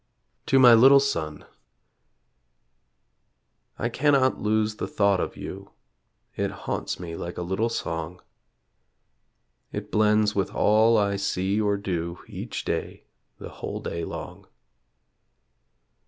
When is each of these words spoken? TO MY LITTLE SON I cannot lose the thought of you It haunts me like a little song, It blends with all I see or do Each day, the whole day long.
TO 0.47 0.57
MY 0.57 0.73
LITTLE 0.73 0.99
SON 0.99 1.45
I 3.77 3.87
cannot 3.87 4.41
lose 4.41 4.77
the 4.77 4.87
thought 4.87 5.19
of 5.19 5.37
you 5.37 5.73
It 6.35 6.49
haunts 6.49 6.99
me 6.99 7.15
like 7.15 7.37
a 7.37 7.43
little 7.43 7.69
song, 7.69 8.19
It 9.71 9.91
blends 9.91 10.33
with 10.33 10.55
all 10.55 10.97
I 10.97 11.17
see 11.17 11.61
or 11.61 11.77
do 11.77 12.17
Each 12.25 12.65
day, 12.65 13.03
the 13.37 13.49
whole 13.49 13.79
day 13.79 14.03
long. 14.03 14.47